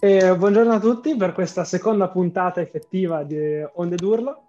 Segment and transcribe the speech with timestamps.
[0.00, 4.42] E buongiorno a tutti per questa seconda puntata effettiva di Onde d'Urlo.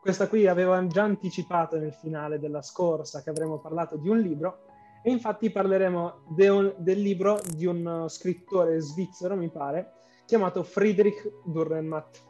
[0.00, 4.66] Questa qui avevo già anticipato nel finale della scorsa che avremmo parlato di un libro
[5.02, 9.94] e infatti parleremo de un, del libro di un scrittore svizzero, mi pare,
[10.26, 12.20] chiamato Friedrich Dürrenmatt.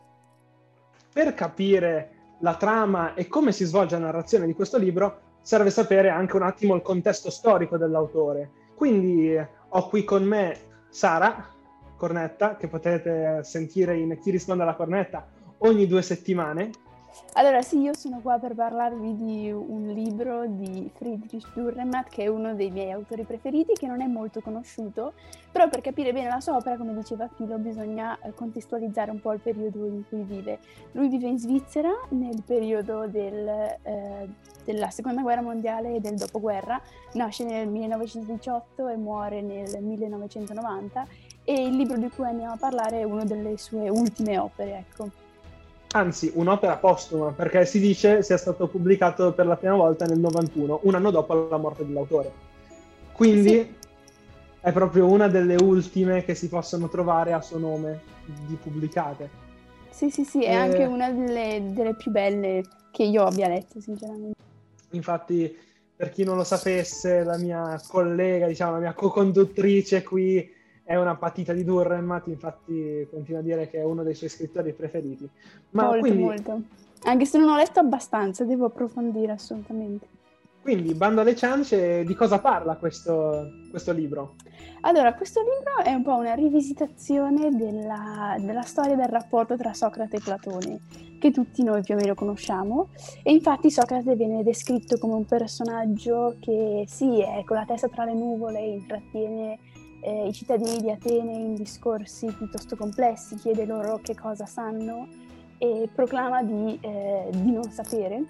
[1.13, 6.09] Per capire la trama e come si svolge la narrazione di questo libro serve sapere
[6.09, 8.51] anche un attimo il contesto storico dell'autore.
[8.75, 9.37] Quindi
[9.69, 11.53] ho qui con me Sara,
[11.97, 15.27] cornetta, che potete sentire in Chi risponde alla cornetta
[15.59, 16.71] ogni due settimane.
[17.35, 22.27] Allora sì, io sono qua per parlarvi di un libro di Friedrich Dürrenmatt, che è
[22.27, 25.15] uno dei miei autori preferiti, che non è molto conosciuto,
[25.51, 29.33] però per capire bene la sua opera, come diceva Filo, bisogna eh, contestualizzare un po'
[29.33, 30.59] il periodo in cui vive.
[30.93, 33.49] Lui vive in Svizzera nel periodo del,
[33.83, 34.29] eh,
[34.65, 36.81] della Seconda Guerra Mondiale e del dopoguerra,
[37.15, 41.07] nasce nel 1918 e muore nel 1990
[41.45, 45.09] e il libro di cui andiamo a parlare è una delle sue ultime opere, ecco.
[45.93, 50.81] Anzi, un'opera postuma, perché si dice sia stato pubblicato per la prima volta nel 91,
[50.83, 52.33] un anno dopo la morte dell'autore.
[53.13, 53.75] Quindi sì.
[54.61, 59.43] è proprio una delle ultime che si possono trovare a suo nome di pubblicate.
[59.91, 60.55] Sì, sì, sì, è e...
[60.55, 64.35] anche una delle, delle più belle che io abbia letto, sinceramente.
[64.91, 65.57] Infatti,
[65.95, 70.54] per chi non lo sapesse, la mia collega, diciamo, la mia co-conduttrice qui
[70.85, 74.73] è una patita di Durremmat, infatti continua a dire che è uno dei suoi scrittori
[74.75, 75.29] preferiti.
[75.71, 76.23] Ma molto, quindi...
[76.23, 76.61] molto.
[77.05, 80.07] Anche se non ho letto abbastanza, devo approfondire assolutamente.
[80.65, 84.37] Quindi, bando alle ciance, di cosa parla questo, questo, libro?
[84.81, 90.17] Allora, questo libro è un po' una rivisitazione della, della, storia del rapporto tra Socrate
[90.17, 90.81] e Platone,
[91.21, 92.89] che tutti noi più o meno conosciamo.
[93.23, 98.07] E infatti Socrate viene descritto come un personaggio che sì, è con la testa tra
[98.07, 99.59] le nuvole, intrattiene
[100.05, 105.09] eh, i cittadini di Atene in discorsi piuttosto complessi, chiede loro che cosa sanno
[105.57, 108.23] e proclama di, eh, di non sapere,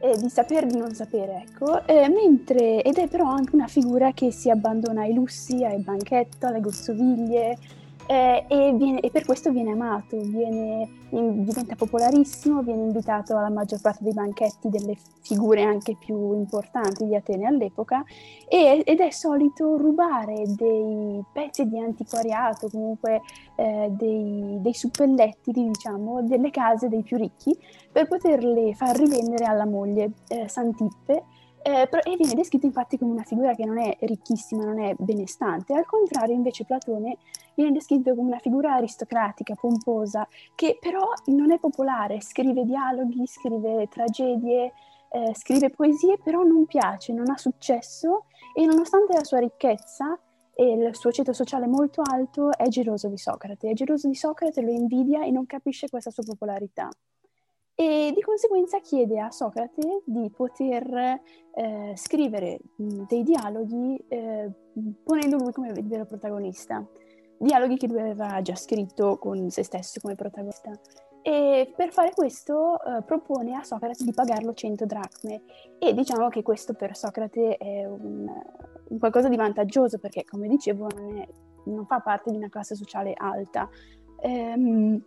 [0.00, 4.30] eh, di saper di non sapere, ecco, mentre, ed è però anche una figura che
[4.30, 7.56] si abbandona ai lussi, ai banchetti, alle gozzoviglie,
[8.06, 13.80] eh, e, viene, e, per questo viene amato, viene, diventa popolarissimo, viene invitato alla maggior
[13.80, 18.04] parte dei banchetti delle figure anche più importanti di Atene all'epoca
[18.48, 23.22] e, ed è solito rubare dei pezzi di antiquariato, comunque
[23.56, 27.56] eh, dei, dei suppelletti, diciamo, delle case dei più ricchi
[27.92, 31.24] per poterle far rivendere alla moglie eh, Santippe.
[31.62, 35.74] Eh, e viene descritto infatti come una figura che non è ricchissima, non è benestante,
[35.74, 37.18] al contrario invece Platone
[37.60, 43.86] viene descritto come una figura aristocratica, pomposa, che però non è popolare, scrive dialoghi, scrive
[43.88, 44.72] tragedie,
[45.10, 50.18] eh, scrive poesie, però non piace, non ha successo e nonostante la sua ricchezza
[50.54, 54.62] e il suo ceto sociale molto alto è geloso di Socrate, è geloso di Socrate,
[54.62, 56.88] lo invidia e non capisce questa sua popolarità.
[57.74, 61.20] E di conseguenza chiede a Socrate di poter
[61.54, 64.50] eh, scrivere dei dialoghi eh,
[65.02, 66.86] ponendo lui come vero protagonista,
[67.40, 70.70] dialoghi che lui aveva già scritto con se stesso come protagonista.
[71.22, 75.42] E per fare questo eh, propone a Socrate di pagarlo 100 dracme
[75.78, 78.26] e diciamo che questo per Socrate è un,
[78.88, 81.28] un qualcosa di vantaggioso perché come dicevo non, è,
[81.64, 83.68] non, fa parte di una classe sociale alta.
[84.20, 85.02] Ehm,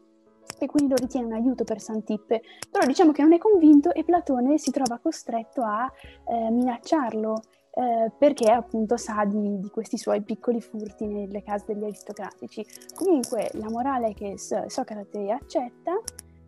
[0.60, 4.04] e quindi lo ritiene un aiuto per Santippe, però diciamo che non è convinto e
[4.04, 5.92] Platone si trova costretto a
[6.28, 7.42] eh, minacciarlo
[7.76, 12.66] eh, perché appunto sa di, di, questi suoi piccoli furti nelle case degli aristocratici.
[12.94, 15.94] Comunque la morale è che Socrate accetta,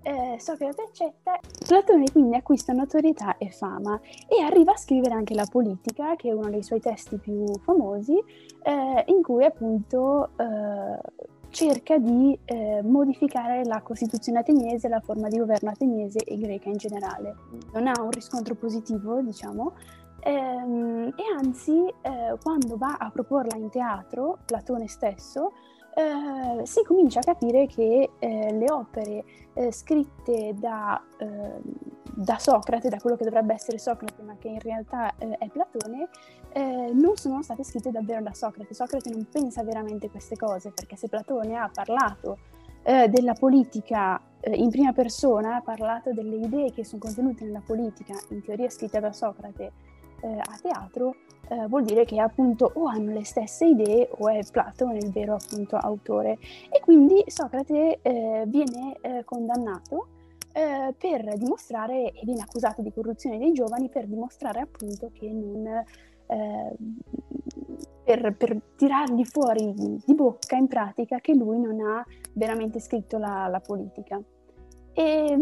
[0.04, 5.48] eh, Socrate accetta, Platone quindi acquista notorietà e fama e arriva a scrivere anche la
[5.50, 8.16] politica, che è uno dei suoi testi più famosi,
[8.62, 11.00] eh, in cui appunto eh,
[11.50, 16.78] cerca di eh, modificare la Costituzione ateniese, la forma di governo ateniese e greca in
[16.78, 17.34] generale.
[17.74, 19.74] Non ha un riscontro positivo, diciamo,
[20.26, 25.52] ehm, e anzi, eh, quando va a proporla in teatro, Platone stesso,
[25.94, 29.24] eh, si comincia a capire che eh, le opere
[29.54, 31.62] eh, scritte da, ehm,
[32.16, 36.10] da, Socrate, da quello che dovrebbe essere Socrate, ma che in realtà eh, è Platone,
[36.52, 38.74] eh, non sono state scritte davvero da Socrate.
[38.74, 42.40] Socrate non pensa veramente queste cose, perché se Platone ha parlato
[42.84, 48.14] eh, della politica in prima persona, ha parlato delle idee che sono contenute nella politica,
[48.30, 49.85] in teoria scritte da Socrate
[50.28, 51.16] a teatro,
[51.50, 55.36] eh, vuol dire che appunto o hanno le stesse idee o è Platone il vero
[55.36, 56.38] appunto autore.
[56.70, 60.08] E quindi Socrate eh, viene eh, condannato
[60.54, 65.84] eh, per dimostrare, e viene accusato di corruzione dei giovani per dimostrare appunto che non
[66.28, 66.76] eh,
[68.04, 73.48] per, per, tirargli fuori di bocca in pratica che lui non ha veramente scritto la,
[73.48, 74.20] la politica.
[74.94, 75.38] E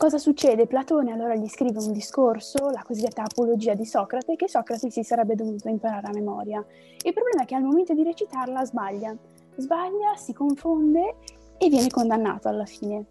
[0.00, 0.66] cosa succede?
[0.66, 5.34] Platone allora gli scrive un discorso, la cosiddetta apologia di Socrate, che Socrate si sarebbe
[5.34, 6.64] dovuto imparare a memoria.
[7.04, 9.14] Il problema è che al momento di recitarla sbaglia,
[9.56, 11.16] sbaglia, si confonde
[11.58, 13.04] e viene condannato alla fine.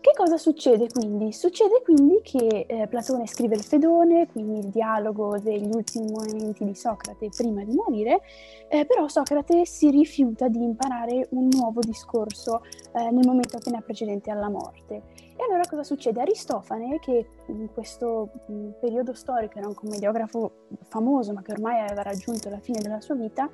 [0.00, 1.32] Che cosa succede quindi?
[1.32, 6.76] Succede quindi che eh, Platone scrive il Fedone, quindi il dialogo degli ultimi momenti di
[6.76, 8.20] Socrate prima di morire,
[8.68, 12.62] eh, però Socrate si rifiuta di imparare un nuovo discorso
[12.92, 15.02] eh, nel momento appena precedente alla morte.
[15.40, 16.20] E allora cosa succede?
[16.20, 22.02] Aristofane, che in questo mh, periodo storico era un commediografo famoso, ma che ormai aveva
[22.02, 23.48] raggiunto la fine della sua vita.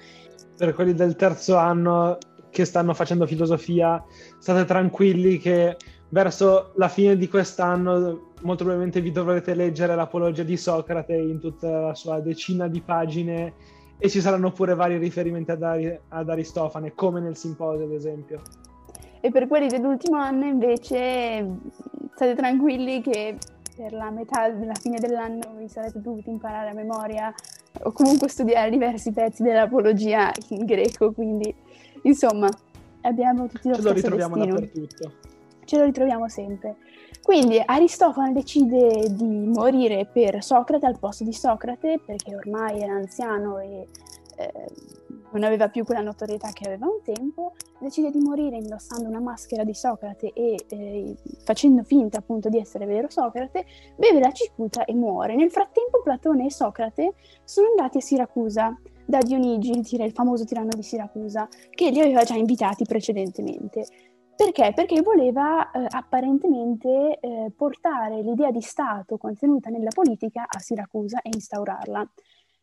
[0.57, 2.19] Per quelli del terzo anno
[2.51, 4.05] che stanno facendo filosofia,
[4.41, 5.77] state tranquilli che
[6.09, 11.71] verso la fine di quest'anno molto probabilmente vi dovrete leggere l'apologia di Socrate in tutta
[11.71, 13.55] la sua decina di pagine
[13.97, 18.43] e ci saranno pure vari riferimenti ad, Ari- ad Aristofane, come nel simposio ad esempio.
[19.21, 21.47] E per quelli dell'ultimo anno invece
[22.15, 23.37] state tranquilli che
[23.77, 27.33] per la metà della fine dell'anno vi sarete dovuti imparare a memoria
[27.83, 31.55] o comunque studiare diversi pezzi dell'apologia in greco, quindi
[32.03, 32.49] insomma
[33.03, 34.61] abbiamo tutti lo Ce lo ritroviamo destino.
[34.61, 35.35] dappertutto
[35.67, 36.77] ce lo ritroviamo sempre.
[37.23, 43.59] Quindi Aristofane decide di morire per Socrate al posto di Socrate perché ormai era anziano
[43.59, 43.89] e
[44.37, 44.69] eh,
[45.33, 49.65] non aveva più quella notorietà che aveva un tempo, decide di morire indossando una maschera
[49.65, 53.67] di Socrate e eh, facendo finta appunto di essere vero Socrate,
[53.97, 55.35] beve la cicuta e muore.
[55.35, 60.71] Nel frattempo Platone e Socrate sono andati a Siracusa da Dionigi, il, il famoso tiranno
[60.75, 63.87] di Siracusa, che li aveva già invitati precedentemente.
[64.37, 64.73] Perché?
[64.75, 71.31] Perché voleva eh, apparentemente eh, portare l'idea di Stato contenuta nella politica a Siracusa e
[71.33, 72.07] instaurarla.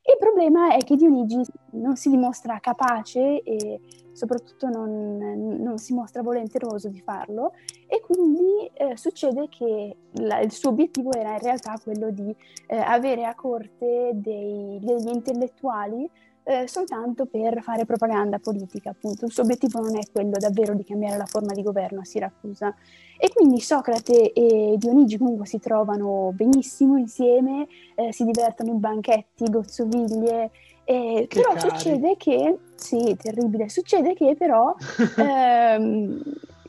[0.05, 1.41] Il problema è che Dionigi
[1.71, 3.79] non si dimostra capace e
[4.11, 5.17] soprattutto non,
[5.59, 7.53] non si mostra volenteroso di farlo
[7.87, 12.35] e quindi eh, succede che la, il suo obiettivo era in realtà quello di
[12.67, 16.09] eh, avere a corte dei, degli intellettuali
[16.43, 19.25] eh, soltanto per fare propaganda politica, appunto.
[19.25, 22.75] Il suo obiettivo non è quello davvero di cambiare la forma di governo a Siracusa.
[23.17, 29.45] E quindi Socrate e Dionigi comunque si trovano benissimo insieme, eh, si divertono in banchetti,
[29.45, 30.51] gozzoviglie,
[30.83, 31.59] eh, però cari.
[31.59, 34.75] succede che, sì, terribile, succede che però
[35.17, 36.21] ehm,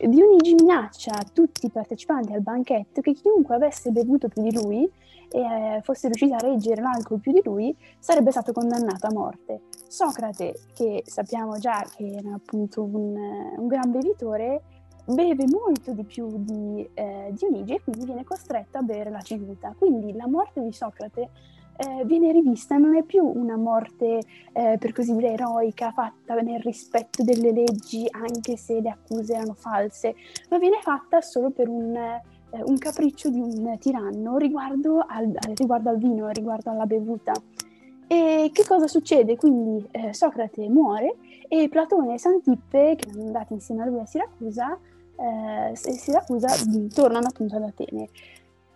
[0.08, 4.90] Dionigi minaccia tutti i partecipanti al banchetto che chiunque avesse bevuto più di lui
[5.30, 9.62] e eh, fosse riuscito a reggere l'alcol più di lui, sarebbe stato condannato a morte.
[9.88, 13.16] Socrate, che sappiamo già che era appunto un,
[13.56, 14.62] un gran bevitore,
[15.06, 19.74] beve molto di più di eh, Dionigi e quindi viene costretto a bere la civuta.
[19.76, 21.30] Quindi la morte di Socrate
[21.76, 24.20] eh, viene rivista, non è più una morte
[24.52, 29.54] eh, per così dire eroica, fatta nel rispetto delle leggi anche se le accuse erano
[29.54, 30.14] false,
[30.50, 32.22] ma viene fatta solo per un
[32.54, 37.32] eh, un capriccio di un tiranno riguardo al, riguardo al vino, riguardo alla bevuta.
[38.06, 39.36] E che cosa succede?
[39.36, 41.16] Quindi eh, Socrate muore
[41.48, 44.78] e Platone e Santippe, che erano andati insieme a lui a Siracusa,
[45.16, 46.48] eh, Siracusa
[46.94, 48.08] tornano appunto ad Atene.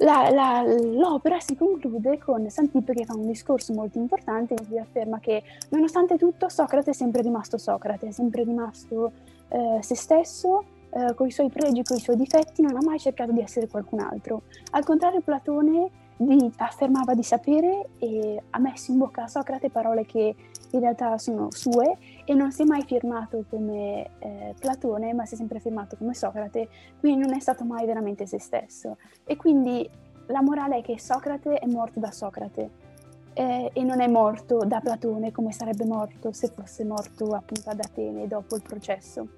[0.00, 4.78] La, la, l'opera si conclude con Santippe che fa un discorso molto importante in cui
[4.78, 9.10] afferma che nonostante tutto Socrate è sempre rimasto Socrate, è sempre rimasto
[9.48, 13.00] eh, se stesso eh, con i suoi pregi, con i suoi difetti, non ha mai
[13.00, 14.42] cercato di essere qualcun altro.
[14.70, 20.04] Al contrario, Platone di, affermava di sapere e ha messo in bocca a Socrate parole
[20.04, 20.34] che
[20.70, 25.34] in realtà sono sue e non si è mai firmato come eh, Platone, ma si
[25.34, 28.98] è sempre firmato come Socrate, quindi non è stato mai veramente se stesso.
[29.24, 29.88] E quindi
[30.26, 32.86] la morale è che Socrate è morto da Socrate.
[33.34, 37.78] Eh, e non è morto da Platone come sarebbe morto se fosse morto appunto ad
[37.78, 39.28] Atene dopo il processo.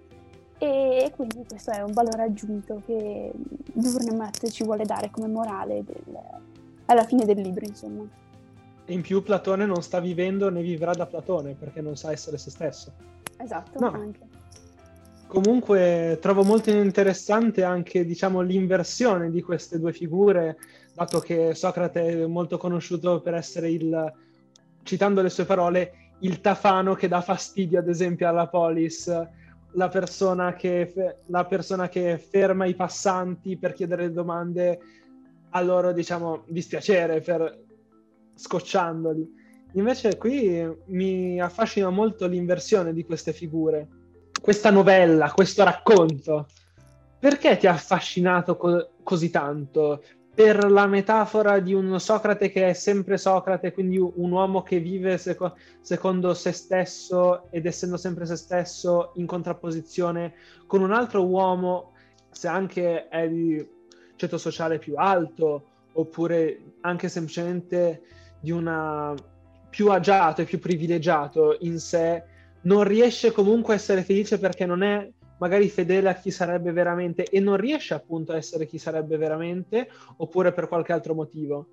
[0.56, 3.30] E quindi questo è un valore aggiunto che
[3.74, 6.18] Durnemat ci vuole dare come morale del,
[6.90, 8.04] alla fine del libro, insomma.
[8.86, 12.50] In più Platone non sta vivendo né vivrà da Platone perché non sa essere se
[12.50, 12.92] stesso.
[13.36, 13.92] Esatto, no.
[13.92, 14.20] anche.
[15.28, 20.58] Comunque trovo molto interessante anche diciamo, l'inversione di queste due figure,
[20.92, 24.12] dato che Socrate è molto conosciuto per essere il,
[24.82, 29.08] citando le sue parole, il tafano che dà fastidio ad esempio alla polis
[29.74, 30.92] la persona, che,
[31.26, 34.80] la persona che ferma i passanti per chiedere domande
[35.50, 37.64] a loro, diciamo, dispiacere, per
[38.34, 39.38] scocciandoli.
[39.74, 43.88] Invece qui mi affascina molto l'inversione di queste figure.
[44.40, 46.46] Questa novella, questo racconto.
[47.18, 50.02] Perché ti ha affascinato co- così tanto?
[50.32, 55.18] per la metafora di un Socrate che è sempre Socrate, quindi un uomo che vive
[55.18, 60.34] seco- secondo se stesso ed essendo sempre se stesso in contrapposizione
[60.66, 61.92] con un altro uomo,
[62.30, 63.68] se anche è di
[64.20, 68.02] ceto sociale più alto, oppure anche semplicemente
[68.38, 69.14] di una
[69.70, 72.22] più agiato e più privilegiato in sé,
[72.62, 75.08] non riesce comunque a essere felice perché non è
[75.38, 79.88] magari fedele a chi sarebbe veramente e non riesce appunto a essere chi sarebbe veramente
[80.18, 81.66] oppure per qualche altro motivo?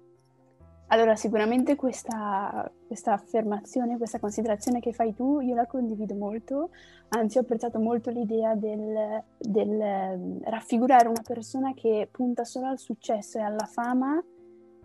[0.89, 6.69] Allora, sicuramente questa, questa, affermazione, questa considerazione che fai tu, io la condivido molto,
[7.09, 12.79] anzi ho apprezzato molto l'idea del, del ehm, raffigurare una persona che punta solo al
[12.79, 14.23] successo e alla fama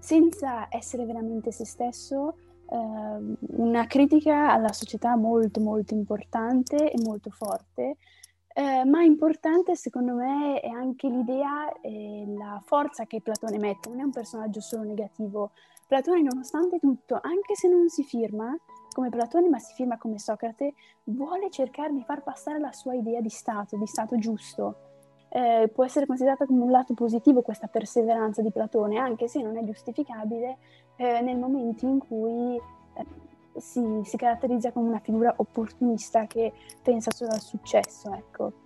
[0.01, 2.35] senza essere veramente se stesso,
[2.69, 7.99] eh, una critica alla società molto molto importante e molto forte.
[8.55, 14.01] Eh, ma importante secondo me è anche l'idea e la forza che Platone mette, non
[14.01, 15.53] è un personaggio solo negativo.
[15.93, 18.57] Platone nonostante tutto, anche se non si firma
[18.95, 20.73] come Platone ma si firma come Socrate,
[21.05, 24.77] vuole cercare di far passare la sua idea di Stato, di Stato giusto.
[25.29, 29.59] Eh, può essere considerata come un lato positivo questa perseveranza di Platone, anche se non
[29.59, 30.57] è giustificabile
[30.97, 33.07] eh, nel momento in cui eh,
[33.61, 38.62] si, si, caratterizza come una figura opportunista che pensa solo al successo, ecco.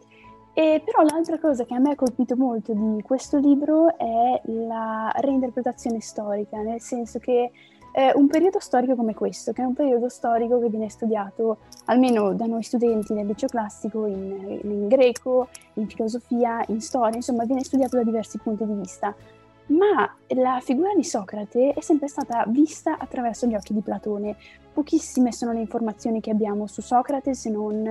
[0.59, 5.13] E però l'altra cosa che a me ha colpito molto di questo libro è la
[5.15, 7.51] reinterpretazione storica, nel senso che
[7.93, 12.33] eh, un periodo storico come questo, che è un periodo storico che viene studiato almeno
[12.33, 17.63] da noi studenti nel liceo classico in, in greco, in filosofia, in storia, insomma viene
[17.63, 19.15] studiato da diversi punti di vista
[19.67, 24.37] ma la figura di Socrate è sempre stata vista attraverso gli occhi di Platone.
[24.77, 27.83] Pochissime sono le informazioni che abbiamo su Socrate se non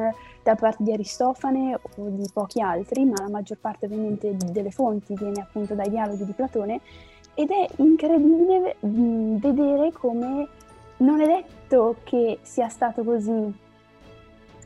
[0.44, 5.15] da parte di Aristofane o di pochi altri, ma la maggior parte ovviamente delle fonti
[5.15, 6.82] viene appunto dai dialoghi di Platone
[7.34, 10.48] ed è incredibile mh, vedere come
[10.98, 13.51] non è detto che sia stato così,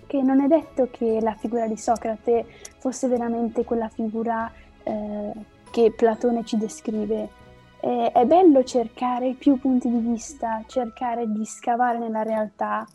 [0.06, 2.46] che non è detto che la figura di Socrate
[2.80, 4.52] fosse veramente quella figura
[4.84, 5.32] eh,
[5.72, 7.39] che Platone ci descrive.
[7.82, 12.86] Eh, è bello cercare più punti di vista, cercare di scavare nella realtà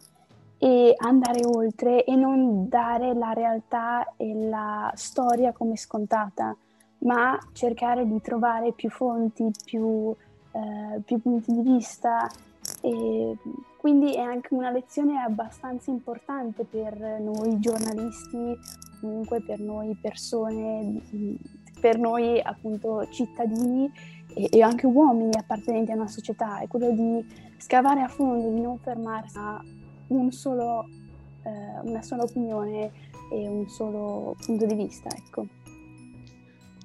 [0.59, 6.55] e andare oltre e non dare la realtà e la storia come scontata,
[6.99, 10.15] ma cercare di trovare più fonti, più,
[10.53, 12.29] eh, più punti di vista.
[12.83, 13.37] E
[13.79, 18.55] quindi è anche una lezione abbastanza importante per noi giornalisti,
[19.01, 21.01] comunque per noi persone
[21.85, 23.93] per noi appunto cittadini
[24.35, 27.25] e, e, anche uomini appartenenti a una società, è quello di
[27.59, 29.63] scavare a fondo, di non fermarsi a
[30.09, 30.87] un solo,
[31.43, 32.91] eh, una sola opinione
[33.31, 35.09] e un solo punto di vista.
[35.15, 35.47] Ecco.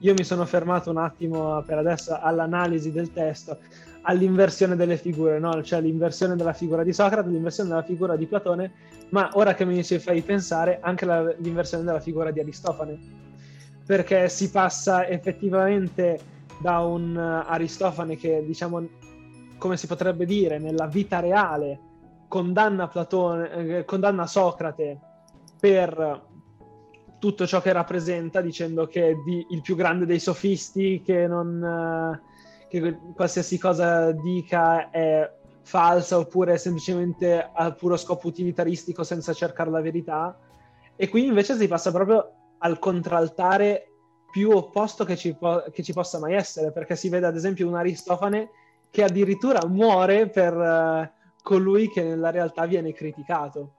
[0.02, 3.58] Io mi sono fermato un attimo per adesso all'analisi del testo,
[4.04, 5.62] all'inversione delle figure, no?
[5.62, 8.72] cioè l'inversione della figura di Socrate, l'inversione della figura di Platone,
[9.10, 13.28] ma ora che mi ci fai pensare anche la, l'inversione della figura di Aristofane
[13.90, 16.20] perché si passa effettivamente
[16.60, 18.88] da un Aristofane che, diciamo,
[19.58, 21.80] come si potrebbe dire, nella vita reale
[22.28, 25.00] condanna, Platone, eh, condanna Socrate
[25.60, 26.28] per
[27.20, 32.18] tutto ciò che rappresenta, dicendo che è di, il più grande dei sofisti, che, non,
[32.70, 35.30] che qualsiasi cosa dica è
[35.62, 40.38] falsa oppure semplicemente a puro scopo utilitaristico senza cercare la verità.
[40.96, 43.89] E qui invece si passa proprio al contraltare
[44.32, 47.68] più opposto che ci, po- che ci, possa mai essere, perché si vede ad esempio
[47.68, 48.50] un Aristofane
[48.90, 51.08] che addirittura muore per uh,
[51.42, 53.74] colui che nella realtà viene criticato.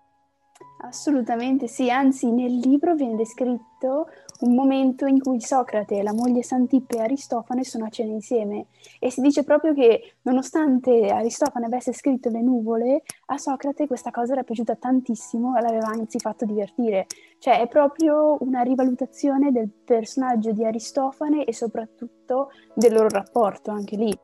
[0.82, 4.08] Assolutamente sì, anzi nel libro viene descritto
[4.40, 8.66] un momento in cui Socrate, la moglie Santippe e Aristofane sono a cena insieme
[8.98, 14.32] e si dice proprio che nonostante Aristofane avesse scritto le nuvole, a Socrate questa cosa
[14.32, 17.06] era piaciuta tantissimo e l'aveva anzi fatto divertire.
[17.38, 23.96] Cioè è proprio una rivalutazione del personaggio di Aristofane e soprattutto del loro rapporto anche
[23.96, 24.18] lì,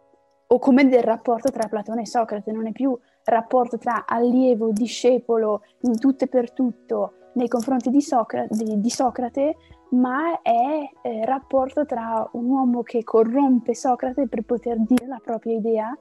[0.48, 5.62] o come del rapporto tra Platone e Socrate, non è più rapporto tra allievo, discepolo,
[5.80, 9.56] in tutto e per tutto nei confronti di, Socrate, di, di Socrate
[9.90, 15.56] ma è eh, rapporto tra un uomo che corrompe Socrate per poter dire la propria
[15.56, 15.96] idea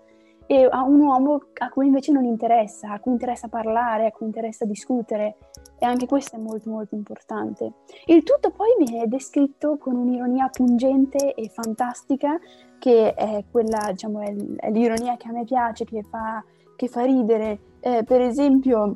[0.47, 4.27] e a un uomo a cui invece non interessa, a cui interessa parlare, a cui
[4.27, 5.37] interessa discutere
[5.79, 7.73] e anche questo è molto molto importante.
[8.05, 12.37] Il tutto poi viene descritto con un'ironia pungente e fantastica
[12.77, 14.31] che è quella, diciamo, è,
[14.69, 16.43] l'ironia che a me piace, che fa,
[16.75, 17.59] che fa ridere.
[17.79, 18.95] Eh, per esempio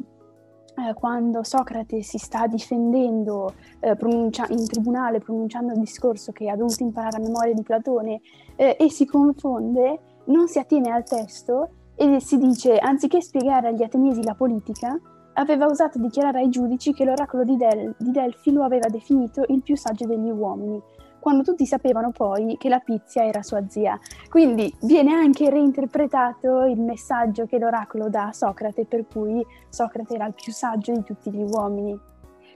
[0.87, 6.55] eh, quando Socrate si sta difendendo eh, pronuncia- in tribunale pronunciando il discorso che ha
[6.55, 8.21] dovuto imparare a memoria di Platone
[8.55, 13.83] eh, e si confonde, non si attiene al testo e si dice, anziché spiegare agli
[13.83, 14.97] ateniesi la politica,
[15.33, 19.61] aveva osato dichiarare ai giudici che l'oracolo di, Del- di Delfi lo aveva definito il
[19.61, 20.81] più saggio degli uomini,
[21.19, 23.99] quando tutti sapevano poi che la Pizia era sua zia.
[24.29, 30.25] Quindi viene anche reinterpretato il messaggio che l'oracolo dà a Socrate, per cui Socrate era
[30.25, 31.97] il più saggio di tutti gli uomini.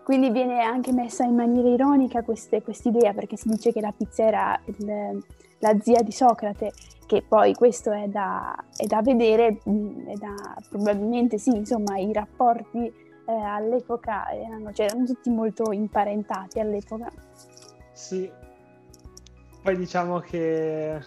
[0.03, 4.25] Quindi viene anche messa in maniera ironica questa idea, perché si dice che la Pizia
[4.25, 5.23] era il,
[5.59, 6.73] la zia di Socrate,
[7.05, 10.35] che poi questo è da, è da vedere, mm, è da,
[10.69, 12.91] probabilmente sì, insomma, i rapporti
[13.25, 17.09] eh, all'epoca erano, cioè, erano tutti molto imparentati all'epoca.
[17.93, 18.29] Sì,
[19.63, 20.99] poi diciamo che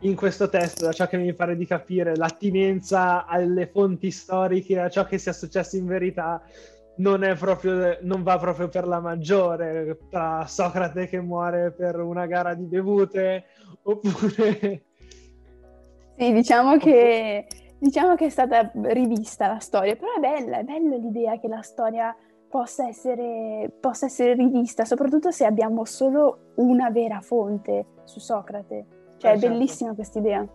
[0.00, 4.88] in questo testo, da ciò che mi pare di capire, l'attinenza alle fonti storiche, a
[4.88, 6.42] ciò che sia successo in verità,
[6.96, 12.54] non, proprio, non va proprio per la maggiore, tra Socrate che muore per una gara
[12.54, 13.44] di bevute,
[13.82, 14.82] oppure...
[16.16, 17.46] Sì, diciamo che,
[17.78, 21.62] diciamo che è stata rivista la storia, però è bella, è bella l'idea che la
[21.62, 22.16] storia
[22.48, 28.86] possa essere, possa essere rivista, soprattutto se abbiamo solo una vera fonte su Socrate.
[29.18, 30.46] Cioè, eh, è bellissima questa idea.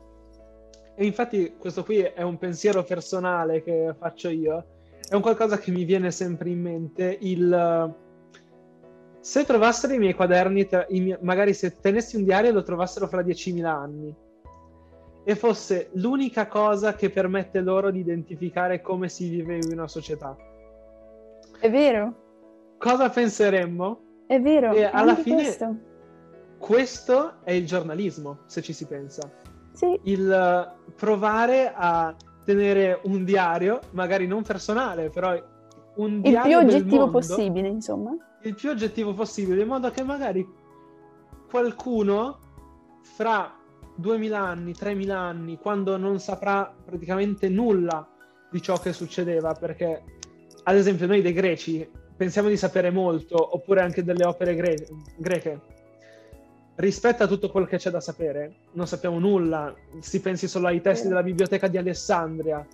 [0.95, 4.65] E infatti questo qui è un pensiero personale che faccio io,
[5.07, 8.01] è un qualcosa che mi viene sempre in mente, il...
[9.19, 10.67] Se trovassero i miei quaderni,
[11.21, 14.13] magari se tenessi un diario lo trovassero fra 10.000 anni,
[15.23, 20.35] e fosse l'unica cosa che permette loro di identificare come si vive in una società
[21.63, 22.75] è vero.
[22.77, 24.25] Cosa penseremmo?
[24.27, 24.73] È vero.
[24.73, 25.75] E alla fine questo.
[26.57, 27.33] questo.
[27.45, 29.31] è il giornalismo, se ci si pensa.
[29.71, 29.97] Sì.
[30.03, 35.41] Il uh, provare a tenere un diario, magari non personale, però
[35.95, 38.11] un diario il più oggettivo mondo, possibile, insomma.
[38.41, 40.45] Il più oggettivo possibile, in modo che magari
[41.49, 42.39] qualcuno
[43.03, 43.57] fra
[43.95, 48.05] 2000 anni, 3000 anni, quando non saprà praticamente nulla
[48.51, 50.03] di ciò che succedeva, perché
[50.63, 55.59] ad esempio noi dei greci pensiamo di sapere molto, oppure anche delle opere gre- greche.
[56.75, 59.73] Rispetto a tutto quello che c'è da sapere, non sappiamo nulla.
[59.99, 62.65] Si pensi solo ai testi della biblioteca di Alessandria.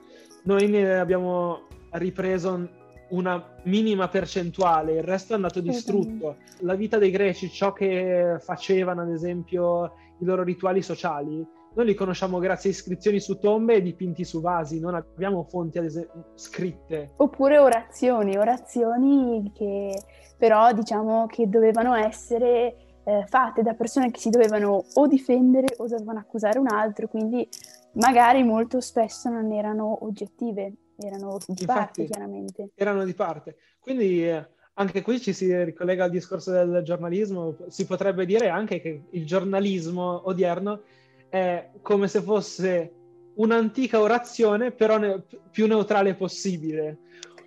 [0.44, 2.70] Noi ne abbiamo ripreso
[3.10, 6.38] una minima percentuale, il resto è andato distrutto.
[6.60, 11.94] La vita dei greci, ciò che facevano, ad esempio, i loro rituali sociali, noi li
[11.94, 17.12] conosciamo grazie a iscrizioni su tombe e dipinti su vasi, non abbiamo fonti es- scritte.
[17.18, 19.94] Oppure orazioni, orazioni che
[20.38, 25.88] però diciamo che dovevano essere eh, fatte da persone che si dovevano o difendere o
[25.88, 27.48] dovevano accusare un altro, quindi
[27.94, 32.72] magari molto spesso non erano oggettive, erano di Infatti, parte chiaramente.
[32.76, 33.56] Erano di parte.
[33.80, 38.80] Quindi eh, anche qui ci si ricollega al discorso del giornalismo, si potrebbe dire anche
[38.80, 40.82] che il giornalismo odierno
[41.30, 42.94] è come se fosse
[43.36, 46.98] un'antica orazione, però ne- più neutrale possibile,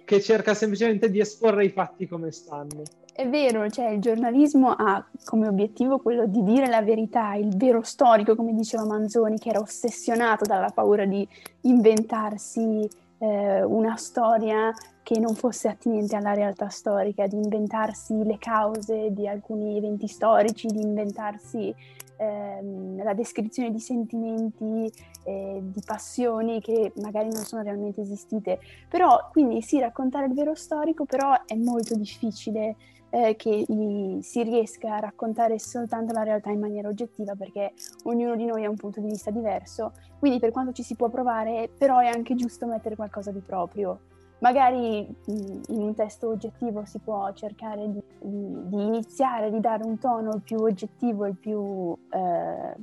[0.05, 2.83] che cerca semplicemente di esporre i fatti come stanno.
[3.15, 7.83] È vero, cioè il giornalismo ha come obiettivo quello di dire la verità, il vero
[7.83, 11.29] storico, come diceva Manzoni, che era ossessionato dalla paura di
[11.63, 19.13] inventarsi eh, una storia che non fosse attinente alla realtà storica, di inventarsi le cause
[19.13, 21.75] di alcuni eventi storici, di inventarsi
[22.17, 24.91] ehm, la descrizione di sentimenti,
[25.25, 28.59] eh, di passioni che magari non sono realmente esistite.
[28.89, 32.77] Però, quindi sì, raccontare il vero storico, però è molto difficile
[33.11, 38.37] eh, che i, si riesca a raccontare soltanto la realtà in maniera oggettiva perché ognuno
[38.37, 41.69] di noi ha un punto di vista diverso, quindi per quanto ci si può provare,
[41.77, 44.01] però è anche giusto mettere qualcosa di proprio.
[44.43, 49.99] Magari in un testo oggettivo si può cercare di, di, di iniziare, di dare un
[49.99, 52.75] tono il più oggettivo, il più eh,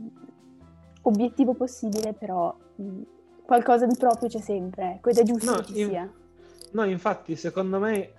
[1.01, 3.01] obiettivo possibile, però mh,
[3.43, 6.13] qualcosa di proprio c'è sempre, ecco, ed è giusto no, che ci in, sia.
[6.71, 8.13] No, infatti, secondo me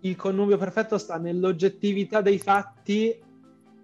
[0.00, 3.14] il connubio perfetto sta nell'oggettività dei fatti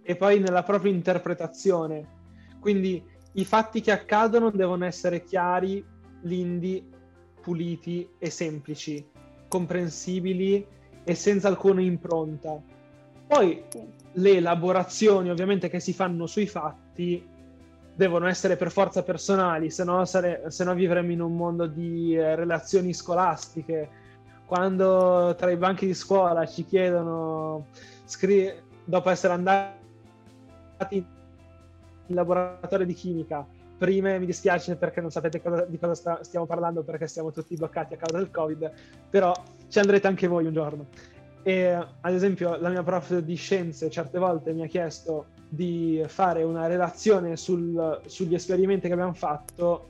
[0.02, 2.08] e poi nella propria interpretazione.
[2.58, 5.84] Quindi i fatti che accadono devono essere chiari,
[6.22, 6.82] lindi,
[7.40, 9.04] puliti e semplici,
[9.48, 10.66] comprensibili
[11.02, 12.60] e senza alcuna impronta.
[13.26, 13.64] Poi
[14.12, 17.24] le elaborazioni ovviamente che si fanno sui fatti
[17.94, 22.14] devono essere per forza personali, se no, sare- se no vivremmo in un mondo di
[22.14, 23.88] eh, relazioni scolastiche.
[24.46, 27.66] Quando tra i banchi di scuola ci chiedono,
[28.04, 28.52] scri-
[28.84, 29.78] dopo essere andati
[30.90, 33.46] in laboratorio di chimica,
[33.80, 37.56] prime mi dispiace perché non sapete cosa, di cosa sta, stiamo parlando perché siamo tutti
[37.56, 38.70] bloccati a causa del covid
[39.08, 39.32] però
[39.68, 40.86] ci andrete anche voi un giorno.
[41.42, 46.42] E ad esempio la mia prof di scienze certe volte mi ha chiesto di fare
[46.42, 49.88] una relazione sul, sugli esperimenti che abbiamo fatto.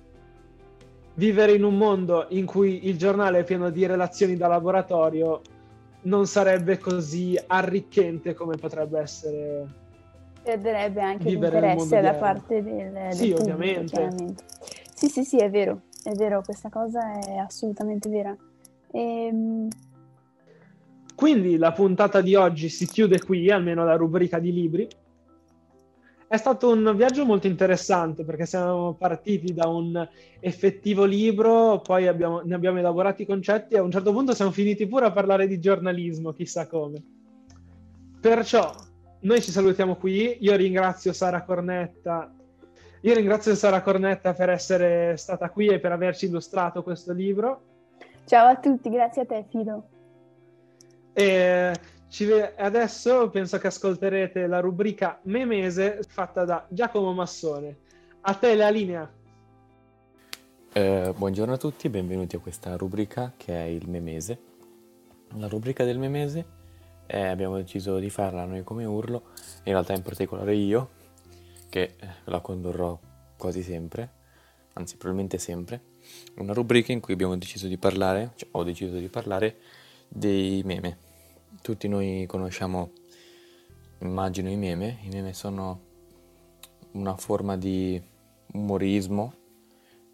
[1.14, 5.40] Vivere in un mondo in cui il giornale è pieno di relazioni da laboratorio
[6.02, 9.79] non sarebbe così arricchente come potrebbe essere.
[10.42, 14.34] Perderebbe anche l'interesse da parte del, del sì, pubblico, ovviamente.
[14.94, 18.36] Sì, sì, sì, è vero, è vero, questa cosa è assolutamente vera.
[18.92, 19.68] Ehm...
[21.14, 24.88] Quindi la puntata di oggi si chiude qui, almeno la rubrica di libri.
[26.26, 32.40] È stato un viaggio molto interessante perché siamo partiti da un effettivo libro, poi abbiamo,
[32.44, 35.46] ne abbiamo elaborato i concetti e a un certo punto siamo finiti pure a parlare
[35.46, 37.02] di giornalismo, chissà come.
[38.20, 38.72] Perciò
[39.20, 40.38] noi ci salutiamo qui.
[40.40, 42.32] Io ringrazio Sara Cornetta.
[43.02, 47.62] Io ringrazio Sara Cornetta per essere stata qui e per averci illustrato questo libro.
[48.24, 49.88] Ciao a tutti, grazie a te Fido.
[51.12, 51.74] E
[52.56, 57.76] adesso penso che ascolterete la rubrica Memese fatta da Giacomo Massone.
[58.22, 59.10] A te la linea.
[60.72, 64.38] Eh, buongiorno a tutti benvenuti a questa rubrica che è il Memese.
[65.36, 66.58] La rubrica del Memese
[67.10, 69.22] eh, abbiamo deciso di farla noi come urlo,
[69.64, 70.90] in realtà in particolare io,
[71.68, 72.98] che la condurrò
[73.36, 74.10] quasi sempre,
[74.74, 75.82] anzi probabilmente sempre,
[76.36, 79.56] una rubrica in cui abbiamo deciso di parlare, cioè ho deciso di parlare
[80.08, 81.08] dei meme
[81.62, 82.92] tutti noi conosciamo,
[83.98, 84.98] immagino, i meme.
[85.02, 85.88] I meme sono
[86.92, 88.00] una forma di
[88.52, 89.34] umorismo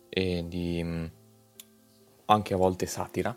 [0.09, 1.05] e di mm,
[2.27, 3.37] anche a volte satira,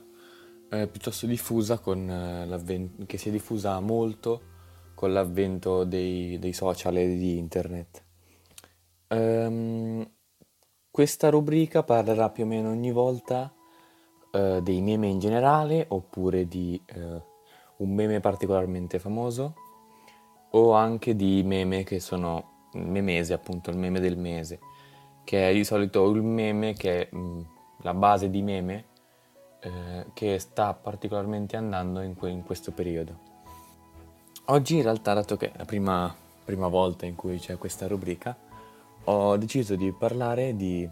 [0.70, 4.42] eh, piuttosto diffusa eh, che si è diffusa molto
[4.94, 8.04] con l'avvento dei, dei social e di internet.
[9.08, 10.08] Um,
[10.92, 13.54] questa rubrica parlerà più o meno ogni volta
[14.32, 17.22] uh, dei meme in generale oppure di uh,
[17.78, 19.56] un meme particolarmente famoso
[20.52, 24.60] o anche di meme che sono memese, appunto il meme del mese,
[25.24, 27.48] che è di solito il meme che è mh,
[27.82, 28.86] la base di meme
[29.62, 33.28] eh, che sta particolarmente andando in, que- in, questo periodo.
[34.45, 38.36] Oggi in realtà, dato che è la prima, prima volta in cui c'è questa rubrica,
[39.04, 40.88] ho deciso di parlare di,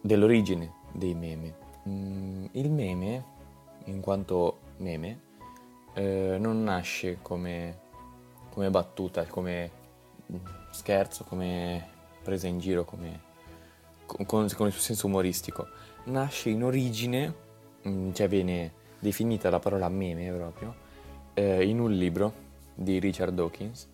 [0.00, 1.54] dell'origine dei meme.
[1.88, 3.24] Mm, il meme,
[3.84, 5.20] in quanto meme,
[5.94, 7.78] eh, non nasce come,
[8.50, 9.70] come, battuta, come
[10.70, 11.88] scherzo, come
[12.22, 13.20] presa in giro, come,
[14.06, 15.68] con, con, il suo senso umoristico.
[16.04, 17.43] Nasce in origine, mm,
[18.12, 20.74] cioè viene definita la parola meme proprio,
[21.34, 22.32] eh, in un libro
[22.74, 23.88] di Richard Dawkins,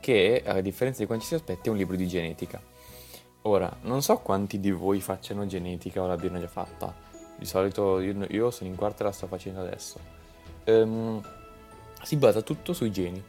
[0.00, 2.60] che a differenza di quanti si aspetti è un libro di genetica.
[3.42, 6.94] Ora, non so quanti di voi facciano genetica o l'abbiano già fatta,
[7.38, 9.98] di solito io, io sono in quarta e la sto facendo adesso.
[10.64, 11.22] Um,
[12.02, 13.22] si basa tutto sui geni.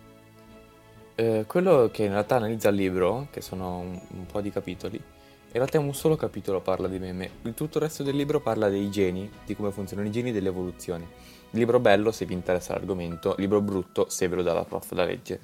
[1.15, 5.01] Eh, quello che in realtà analizza il libro, che sono un, un, po' di capitoli,
[5.47, 8.69] in realtà un solo capitolo parla di meme, il tutto il resto del libro parla
[8.69, 11.05] dei geni, di come funzionano i geni e dell'evoluzione.
[11.51, 15.05] Libro bello se vi interessa l'argomento, libro brutto se ve lo dà la prof da
[15.05, 15.39] leggere.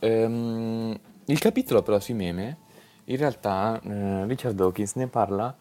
[0.00, 2.58] Um, il capitolo però sui meme,
[3.04, 5.56] in realtà eh, Richard Dawkins ne parla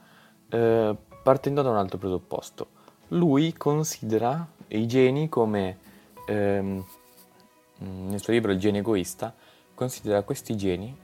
[0.50, 2.68] eh, partendo da un altro presupposto.
[3.10, 5.78] Lui considera i geni come
[6.28, 6.86] ehm,
[7.80, 9.34] nel suo libro Il gene egoista,
[9.74, 10.96] considera questi geni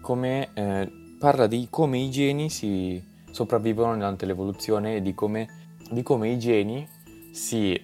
[0.00, 0.90] come eh,
[1.24, 5.48] parla di come i geni si sopravvivono durante l'evoluzione e di come,
[5.90, 6.86] di come i geni
[7.32, 7.82] si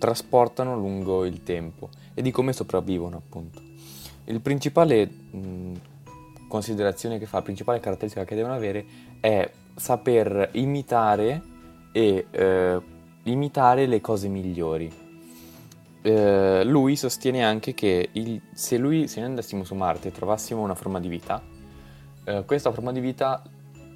[0.00, 3.62] trasportano lungo il tempo e di come sopravvivono appunto.
[4.24, 5.72] Il principale mh,
[6.48, 8.84] considerazione che fa, la principale caratteristica che devono avere
[9.20, 11.42] è saper imitare
[11.92, 12.80] e eh,
[13.22, 14.90] imitare le cose migliori
[16.02, 20.62] eh, lui sostiene anche che il, se, lui, se noi andassimo su Marte e trovassimo
[20.62, 21.42] una forma di vita,
[22.26, 23.42] eh, questa forma di vita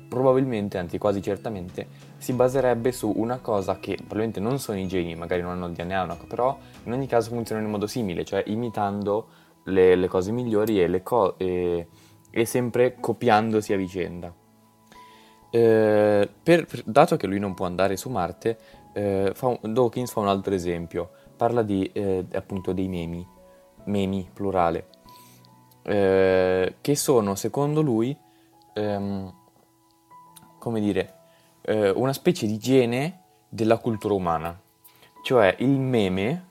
[0.09, 5.15] probabilmente, anzi quasi certamente, si baserebbe su una cosa che probabilmente non sono i geni,
[5.15, 9.29] magari non hanno il DNA, però in ogni caso funzionano in modo simile, cioè imitando
[9.65, 11.87] le, le cose migliori e, co- e,
[12.31, 14.35] e, sempre copiandosi a vicenda.
[15.53, 18.59] Eh, per, per, dato che lui non può andare su Marte,
[18.93, 23.27] eh, fa un, Dawkins fa un altro esempio parla di, eh, appunto dei memi,
[23.85, 24.89] memi plurale,
[25.83, 28.17] eh, che sono secondo lui,
[28.75, 29.35] ehm,
[30.59, 31.15] come dire,
[31.63, 34.59] eh, una specie di gene della cultura umana.
[35.23, 36.49] Cioè il meme,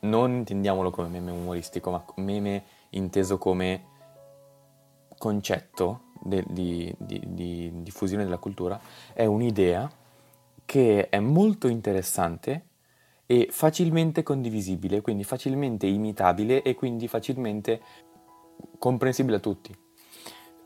[0.00, 3.84] non intendiamolo come meme umoristico, ma meme inteso come
[5.16, 8.80] concetto de, di, di, di diffusione della cultura,
[9.12, 9.90] è un'idea
[10.64, 12.66] che è molto interessante
[13.26, 17.80] e facilmente condivisibile, quindi facilmente imitabile e quindi facilmente
[18.78, 19.76] comprensibile a tutti.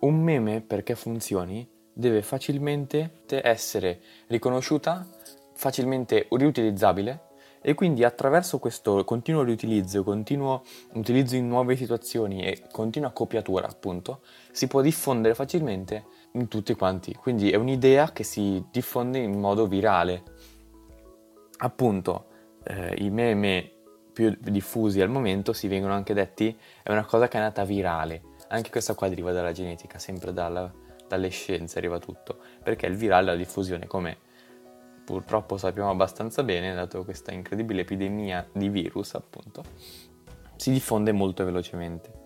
[0.01, 5.07] Un meme perché funzioni deve facilmente essere riconosciuta,
[5.55, 7.33] facilmente riutilizzabile
[7.67, 14.21] e quindi attraverso questo continuo riutilizzo, continuo utilizzo in nuove situazioni e continua copiatura, appunto,
[14.53, 17.15] si può diffondere facilmente in tutti quanti.
[17.15, 20.23] Quindi è un'idea che si diffonde in modo virale.
[21.57, 22.27] Appunto,
[22.65, 23.74] eh, i meme
[24.14, 28.22] più diffusi al momento si vengono anche detti è una cosa che è nata virale.
[28.48, 30.72] Anche questa qua deriva dalla genetica, sempre dalla,
[31.09, 34.16] dalle scienze arriva tutto, perché il virale, la diffusione, come
[35.05, 39.62] purtroppo sappiamo abbastanza bene, dato questa incredibile epidemia di virus, appunto,
[40.57, 42.22] si diffonde molto velocemente.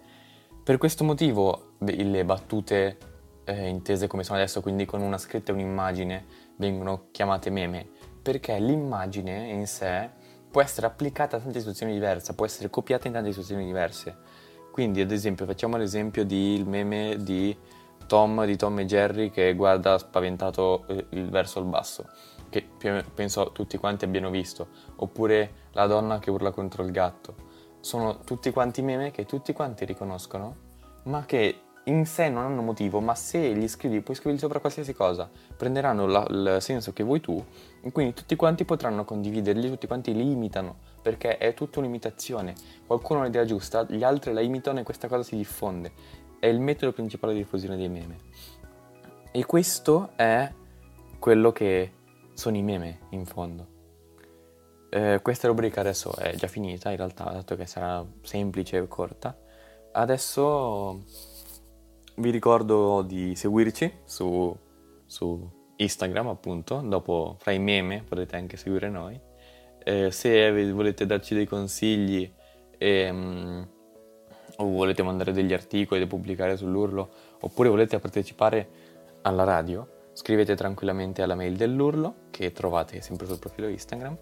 [0.62, 2.98] Per questo motivo le battute
[3.44, 7.88] eh, intese come sono adesso, quindi con una scritta e un'immagine, vengono chiamate meme,
[8.20, 10.10] perché l'immagine in sé
[10.50, 14.16] può essere applicata a tante situazioni diverse, può essere copiata in tante situazioni diverse.
[14.72, 17.56] Quindi, ad esempio, facciamo l'esempio del meme di
[18.06, 22.06] Tom, di Tom e Jerry che guarda spaventato eh, verso il basso
[22.50, 22.66] che
[23.14, 27.46] penso tutti quanti abbiano visto, oppure la donna che urla contro il gatto.
[27.80, 30.56] Sono tutti quanti meme che tutti quanti riconoscono,
[31.04, 34.92] ma che in sé non hanno motivo, ma se li scrivi, puoi scriverli sopra qualsiasi
[34.94, 37.42] cosa, prenderanno la, il senso che vuoi tu,
[37.80, 42.54] e quindi tutti quanti potranno condividerli, tutti quanti li imitano, perché è tutta un'imitazione.
[42.86, 45.92] Qualcuno ha un'idea giusta, gli altri la imitano e questa cosa si diffonde.
[46.38, 48.16] È il metodo principale di diffusione dei meme.
[49.32, 50.52] E questo è
[51.18, 51.92] quello che
[52.34, 53.66] sono i meme in fondo.
[54.90, 59.36] Eh, questa rubrica adesso è già finita in realtà, dato che sarà semplice e corta.
[59.92, 61.02] Adesso
[62.18, 64.56] vi ricordo di seguirci su,
[65.06, 69.18] su Instagram appunto, dopo fra i meme potete anche seguire noi.
[69.84, 72.30] Eh, se volete darci dei consigli
[72.76, 73.68] e, um,
[74.56, 77.08] o volete mandare degli articoli da pubblicare sull'urlo
[77.40, 78.68] oppure volete partecipare
[79.22, 84.16] alla radio, scrivete tranquillamente alla mail dell'urlo che trovate sempre sul profilo Instagram,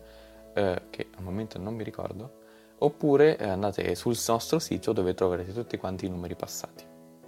[0.54, 2.44] eh, che al momento non mi ricordo,
[2.78, 6.95] oppure andate sul nostro sito dove troverete tutti quanti i numeri passati.